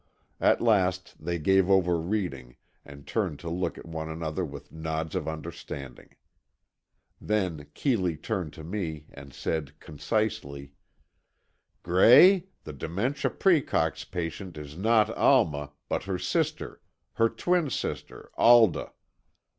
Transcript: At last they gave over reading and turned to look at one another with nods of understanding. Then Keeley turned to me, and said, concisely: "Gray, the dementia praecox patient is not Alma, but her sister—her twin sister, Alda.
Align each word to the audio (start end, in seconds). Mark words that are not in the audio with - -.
At 0.39 0.61
last 0.61 1.13
they 1.23 1.37
gave 1.37 1.69
over 1.69 1.99
reading 1.99 2.55
and 2.83 3.05
turned 3.05 3.37
to 3.41 3.51
look 3.51 3.77
at 3.77 3.85
one 3.85 4.09
another 4.09 4.43
with 4.43 4.71
nods 4.71 5.13
of 5.13 5.27
understanding. 5.27 6.15
Then 7.21 7.67
Keeley 7.75 8.17
turned 8.17 8.51
to 8.53 8.63
me, 8.63 9.05
and 9.13 9.31
said, 9.31 9.79
concisely: 9.79 10.71
"Gray, 11.83 12.47
the 12.63 12.73
dementia 12.73 13.29
praecox 13.29 14.03
patient 14.03 14.57
is 14.57 14.75
not 14.75 15.11
Alma, 15.15 15.71
but 15.87 16.05
her 16.05 16.17
sister—her 16.17 17.29
twin 17.29 17.69
sister, 17.69 18.31
Alda. 18.39 18.93